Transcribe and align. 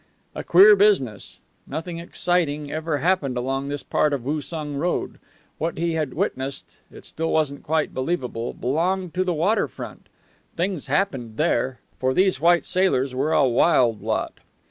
A 0.33 0.43
queer 0.43 0.75
business. 0.75 1.37
Nothing 1.67 1.99
exciting 1.99 2.71
ever 2.71 2.97
happened 2.97 3.37
along 3.37 3.67
this 3.67 3.83
part 3.83 4.13
of 4.13 4.25
Woosung 4.25 4.77
Road. 4.77 5.19
What 5.59 5.77
he 5.77 5.93
had 5.93 6.15
witnessed 6.15 6.77
it 6.91 7.05
still 7.05 7.29
wasn't 7.29 7.61
quite 7.61 7.93
believable 7.93 8.53
belonged 8.53 9.13
to 9.13 9.23
the 9.23 9.31
water 9.35 9.67
front. 9.67 10.07
Things 10.55 10.87
happened 10.87 11.37
there, 11.37 11.81
for 11.99 12.15
these 12.15 12.41
white 12.41 12.65
sailors 12.65 13.13
were 13.13 13.31
a 13.31 13.47
wild 13.47 14.01
lot. 14.01 14.39